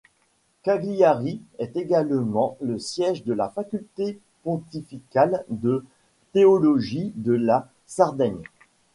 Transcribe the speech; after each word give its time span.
Cagliari 0.63 1.41
est 1.59 1.77
également 1.77 2.57
le 2.59 2.79
siège 2.79 3.23
de 3.23 3.33
la 3.33 3.49
Faculté 3.49 4.19
pontificale 4.43 5.45
de 5.49 5.85
théologie 6.33 7.13
de 7.17 7.33
la 7.33 7.69
Sardaigne. 7.85 8.41